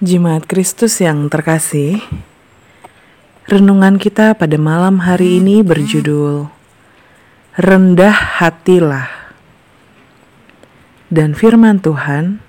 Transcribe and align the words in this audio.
Jemaat 0.00 0.48
Kristus 0.48 0.96
yang 1.04 1.28
terkasih, 1.28 2.00
renungan 3.44 4.00
kita 4.00 4.32
pada 4.32 4.56
malam 4.56 5.04
hari 5.04 5.44
ini 5.44 5.60
berjudul 5.60 6.48
Rendah 7.60 8.40
Hatilah. 8.40 9.36
Dan 11.12 11.36
firman 11.36 11.84
Tuhan 11.84 12.40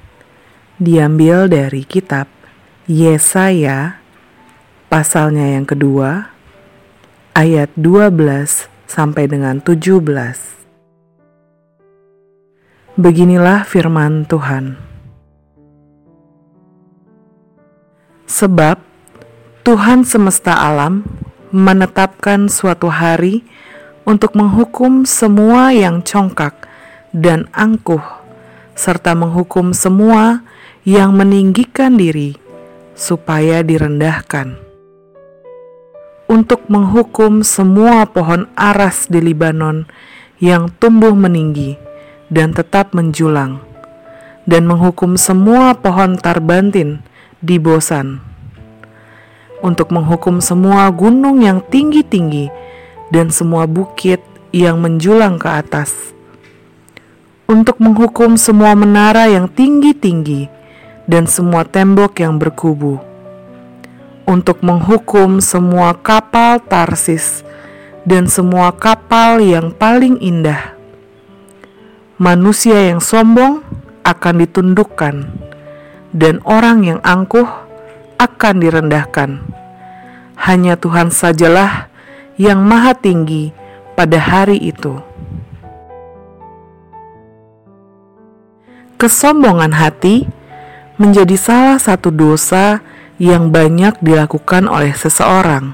diambil 0.80 1.52
dari 1.52 1.84
kitab 1.84 2.32
Yesaya 2.88 4.00
pasalnya 4.88 5.52
yang 5.52 5.68
kedua 5.68 6.32
ayat 7.36 7.68
12 7.76 8.16
sampai 8.88 9.28
dengan 9.28 9.60
17. 9.60 10.00
Beginilah 12.96 13.68
firman 13.68 14.24
Tuhan. 14.24 14.91
Sebab 18.32 18.80
Tuhan 19.68 20.08
semesta 20.08 20.56
alam 20.56 21.04
menetapkan 21.52 22.48
suatu 22.48 22.88
hari 22.88 23.44
untuk 24.08 24.40
menghukum 24.40 25.04
semua 25.04 25.76
yang 25.76 26.00
congkak 26.00 26.56
dan 27.12 27.52
angkuh, 27.52 28.00
serta 28.72 29.20
menghukum 29.20 29.76
semua 29.76 30.48
yang 30.88 31.12
meninggikan 31.12 32.00
diri 32.00 32.40
supaya 32.96 33.68
direndahkan. 33.68 34.56
Untuk 36.32 36.72
menghukum 36.72 37.44
semua 37.44 38.08
pohon 38.08 38.48
aras 38.56 39.12
di 39.12 39.20
Libanon 39.20 39.92
yang 40.40 40.72
tumbuh 40.80 41.12
meninggi 41.12 41.76
dan 42.32 42.56
tetap 42.56 42.96
menjulang, 42.96 43.60
dan 44.48 44.64
menghukum 44.64 45.20
semua 45.20 45.76
pohon 45.76 46.16
tarbantin 46.16 47.11
di 47.42 47.58
Bosan. 47.58 48.22
Untuk 49.62 49.90
menghukum 49.90 50.42
semua 50.42 50.90
gunung 50.94 51.42
yang 51.42 51.62
tinggi-tinggi 51.62 52.54
dan 53.10 53.34
semua 53.34 53.66
bukit 53.66 54.22
yang 54.54 54.82
menjulang 54.82 55.42
ke 55.42 55.50
atas, 55.50 56.14
untuk 57.50 57.82
menghukum 57.82 58.38
semua 58.38 58.78
menara 58.78 59.30
yang 59.30 59.50
tinggi-tinggi 59.50 60.50
dan 61.10 61.26
semua 61.26 61.66
tembok 61.66 62.22
yang 62.22 62.38
berkubu, 62.38 63.02
untuk 64.26 64.62
menghukum 64.62 65.42
semua 65.42 65.98
kapal 65.98 66.62
Tarsis 66.62 67.46
dan 68.06 68.26
semua 68.26 68.74
kapal 68.74 69.42
yang 69.42 69.74
paling 69.74 70.18
indah. 70.22 70.74
Manusia 72.22 72.90
yang 72.94 73.02
sombong 73.02 73.66
akan 74.06 74.36
ditundukkan 74.46 75.16
dan 76.12 76.44
orang 76.44 76.84
yang 76.84 77.00
angkuh 77.04 77.48
akan 78.20 78.56
direndahkan. 78.62 79.42
Hanya 80.38 80.78
Tuhan 80.78 81.10
sajalah 81.10 81.92
yang 82.38 82.62
maha 82.62 82.94
tinggi 82.94 83.54
pada 83.98 84.18
hari 84.22 84.58
itu. 84.60 85.00
Kesombongan 89.02 89.74
hati 89.74 90.30
menjadi 91.02 91.34
salah 91.34 91.78
satu 91.82 92.14
dosa 92.14 92.86
yang 93.18 93.50
banyak 93.50 93.98
dilakukan 93.98 94.70
oleh 94.70 94.94
seseorang. 94.94 95.74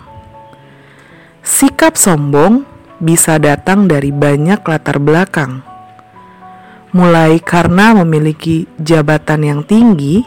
Sikap 1.43 1.99
sombong 1.99 2.63
bisa 3.03 3.35
datang 3.35 3.88
dari 3.91 4.15
banyak 4.15 4.63
latar 4.63 4.99
belakang 4.99 5.67
mulai 6.98 7.38
karena 7.38 7.94
memiliki 7.94 8.66
jabatan 8.81 9.45
yang 9.45 9.61
tinggi, 9.61 10.26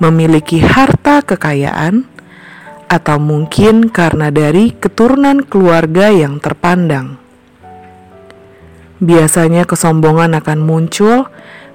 memiliki 0.00 0.64
harta 0.64 1.20
kekayaan, 1.20 2.08
atau 2.88 3.20
mungkin 3.20 3.92
karena 3.92 4.32
dari 4.32 4.72
keturunan 4.72 5.44
keluarga 5.44 6.08
yang 6.08 6.40
terpandang. 6.40 7.20
Biasanya 9.04 9.68
kesombongan 9.68 10.32
akan 10.40 10.64
muncul 10.64 11.28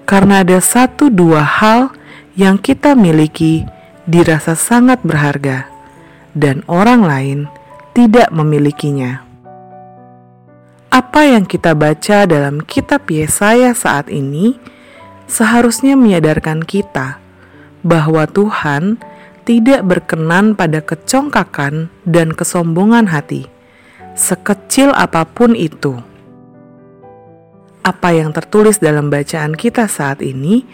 karena 0.10 0.42
ada 0.42 0.58
satu 0.58 1.14
dua 1.14 1.46
hal 1.46 1.94
yang 2.34 2.58
kita 2.58 2.98
miliki 2.98 3.70
dirasa 4.10 4.58
sangat 4.58 4.98
berharga, 5.06 5.70
dan 6.34 6.66
orang 6.66 7.06
lain 7.06 7.40
tidak 7.94 8.34
memilikinya 8.34 9.27
apa 10.88 11.28
yang 11.28 11.44
kita 11.44 11.76
baca 11.76 12.24
dalam 12.24 12.64
kitab 12.64 13.12
Yesaya 13.12 13.76
saat 13.76 14.08
ini 14.08 14.56
seharusnya 15.28 16.00
menyadarkan 16.00 16.64
kita 16.64 17.20
bahwa 17.84 18.24
Tuhan 18.28 18.96
tidak 19.44 19.84
berkenan 19.84 20.56
pada 20.56 20.84
kecongkakan 20.84 21.92
dan 22.04 22.36
kesombongan 22.36 23.08
hati, 23.08 23.48
sekecil 24.16 24.92
apa 24.92 25.24
pun 25.24 25.56
itu. 25.56 26.00
Apa 27.84 28.12
yang 28.12 28.36
tertulis 28.36 28.84
dalam 28.84 29.08
bacaan 29.08 29.56
kita 29.56 29.88
saat 29.88 30.20
ini 30.20 30.68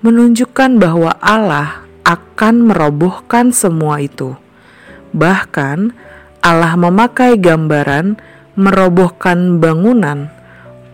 menunjukkan 0.00 0.80
bahwa 0.80 1.12
Allah 1.20 1.84
akan 2.08 2.72
merobohkan 2.72 3.52
semua 3.52 4.00
itu. 4.00 4.32
Bahkan, 5.12 5.92
Allah 6.40 6.72
memakai 6.80 7.36
gambaran 7.36 8.16
merobohkan 8.56 9.60
bangunan, 9.60 10.32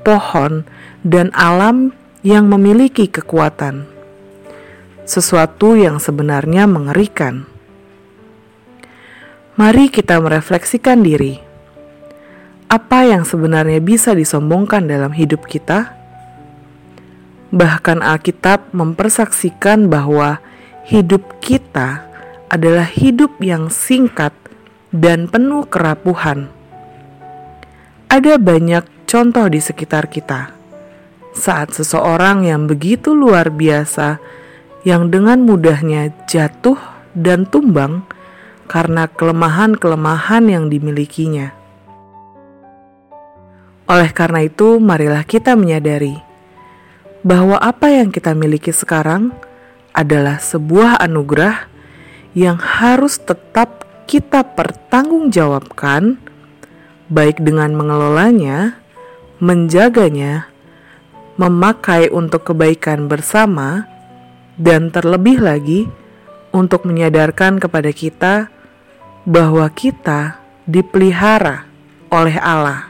pohon, 0.03 0.67
dan 1.07 1.31
alam 1.33 1.95
yang 2.27 2.51
memiliki 2.51 3.07
kekuatan. 3.07 3.87
Sesuatu 5.07 5.79
yang 5.79 6.03
sebenarnya 6.03 6.67
mengerikan. 6.67 7.47
Mari 9.55 9.91
kita 9.91 10.19
merefleksikan 10.19 11.07
diri. 11.07 11.39
Apa 12.67 13.07
yang 13.07 13.23
sebenarnya 13.23 13.79
bisa 13.79 14.15
disombongkan 14.15 14.91
dalam 14.91 15.15
hidup 15.15 15.47
kita? 15.47 15.95
Bahkan 17.53 18.01
Alkitab 18.01 18.73
mempersaksikan 18.73 19.93
bahwa 19.93 20.41
hidup 20.89 21.39
kita 21.45 22.09
adalah 22.49 22.89
hidup 22.89 23.39
yang 23.45 23.69
singkat 23.69 24.33
dan 24.89 25.29
penuh 25.29 25.69
kerapuhan 25.69 26.49
ada 28.13 28.37
banyak 28.37 28.85
contoh 29.09 29.49
di 29.49 29.57
sekitar 29.57 30.13
kita. 30.13 30.53
Saat 31.33 31.73
seseorang 31.73 32.45
yang 32.45 32.69
begitu 32.69 33.17
luar 33.17 33.49
biasa, 33.49 34.21
yang 34.85 35.09
dengan 35.09 35.41
mudahnya 35.41 36.13
jatuh 36.29 36.77
dan 37.17 37.49
tumbang 37.49 38.05
karena 38.69 39.09
kelemahan-kelemahan 39.09 40.45
yang 40.45 40.69
dimilikinya. 40.69 41.57
Oleh 43.89 44.13
karena 44.13 44.45
itu, 44.45 44.77
marilah 44.77 45.25
kita 45.25 45.57
menyadari 45.57 46.21
bahwa 47.25 47.57
apa 47.57 47.89
yang 47.97 48.13
kita 48.13 48.37
miliki 48.37 48.77
sekarang 48.77 49.33
adalah 49.97 50.37
sebuah 50.37 51.01
anugerah 51.01 51.65
yang 52.37 52.61
harus 52.61 53.17
tetap 53.17 53.89
kita 54.05 54.45
pertanggungjawabkan 54.45 56.32
baik 57.13 57.45
dengan 57.45 57.77
mengelolanya, 57.77 58.81
menjaganya, 59.37 60.49
memakai 61.37 62.09
untuk 62.09 62.49
kebaikan 62.49 63.05
bersama, 63.05 63.85
dan 64.57 64.89
terlebih 64.89 65.45
lagi 65.45 65.85
untuk 66.57 66.89
menyadarkan 66.89 67.61
kepada 67.61 67.93
kita 67.93 68.49
bahwa 69.29 69.69
kita 69.69 70.41
dipelihara 70.65 71.69
oleh 72.09 72.37
Allah. 72.41 72.89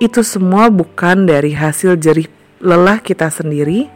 Itu 0.00 0.24
semua 0.24 0.72
bukan 0.72 1.28
dari 1.28 1.52
hasil 1.52 2.00
jerih 2.00 2.28
lelah 2.60 3.04
kita 3.04 3.28
sendiri, 3.28 3.88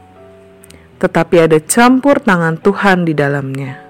tetapi 1.00 1.36
ada 1.40 1.56
campur 1.60 2.20
tangan 2.20 2.60
Tuhan 2.60 3.08
di 3.08 3.16
dalamnya. 3.16 3.80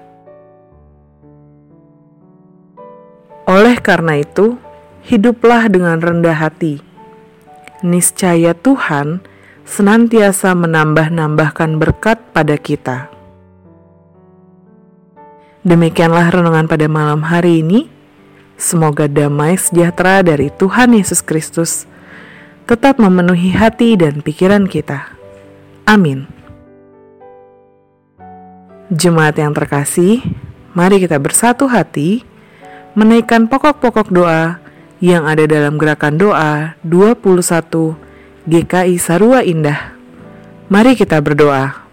Oleh 3.45 3.77
karena 3.77 4.17
itu, 4.17 4.57
hiduplah 5.05 5.69
dengan 5.69 6.01
rendah 6.01 6.33
hati. 6.33 6.81
Niscaya 7.85 8.57
Tuhan 8.57 9.21
senantiasa 9.65 10.57
menambah-nambahkan 10.57 11.77
berkat 11.77 12.17
pada 12.33 12.57
kita. 12.57 13.13
Demikianlah 15.65 16.29
renungan 16.29 16.69
pada 16.69 16.85
malam 16.85 17.25
hari 17.25 17.65
ini. 17.65 17.89
Semoga 18.55 19.09
damai 19.09 19.59
sejahtera 19.59 20.23
dari 20.23 20.47
Tuhan 20.53 20.95
Yesus 20.95 21.19
Kristus 21.19 21.89
tetap 22.65 22.97
memenuhi 22.97 23.51
hati 23.51 23.99
dan 23.99 24.23
pikiran 24.23 24.65
kita. 24.65 25.11
Amin. 25.85 26.25
Jemaat 28.93 29.41
yang 29.41 29.51
terkasih, 29.51 30.21
mari 30.77 31.01
kita 31.01 31.17
bersatu 31.17 31.65
hati 31.65 32.21
menaikkan 32.93 33.49
pokok-pokok 33.49 34.07
doa 34.13 34.61
yang 35.03 35.27
ada 35.27 35.43
dalam 35.45 35.75
gerakan 35.75 36.19
doa 36.19 36.79
21 36.83 37.95
GKI 38.45 38.95
Sarua 38.99 39.41
Indah. 39.45 39.95
Mari 40.67 40.97
kita 40.97 41.21
berdoa. 41.21 41.84